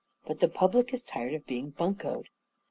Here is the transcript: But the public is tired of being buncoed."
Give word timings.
But 0.25 0.39
the 0.39 0.47
public 0.47 0.95
is 0.95 1.03
tired 1.03 1.35
of 1.35 1.45
being 1.45 1.69
buncoed." 1.77 2.29